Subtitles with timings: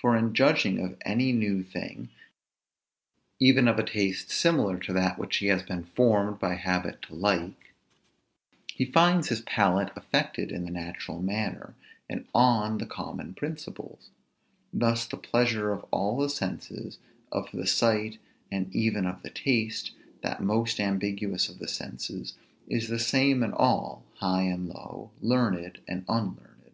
[0.00, 2.08] For in judging of any new thing,
[3.38, 7.14] even of a taste similar to that which he has been formed by habit to
[7.14, 7.74] like,
[8.72, 11.74] he finds his palate affected in the natural manner,
[12.08, 14.08] and on the common principles.
[14.72, 16.96] Thus the pleasure of all the senses,
[17.30, 18.16] of the sight,
[18.50, 19.90] and even of the taste,
[20.22, 22.32] that most ambiguous of the senses,
[22.66, 26.72] is the same in all, high and low, learned and unlearned.